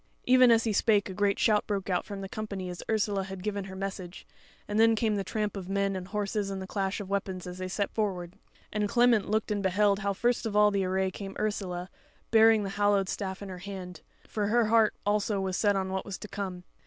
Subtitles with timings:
[0.25, 3.43] Even as he spake a great shout broke out from the company as Ursula had
[3.43, 4.25] given her message,
[4.67, 7.59] and then came the tramp of men and horses and the clash of weapons as
[7.59, 8.33] they set forward;
[8.73, 11.87] and Clement looked and beheld how first of all the array came Ursula,
[12.31, 16.03] bearing the hallowed staff in her hand; for her heart also was set on what
[16.03, 16.63] was to come.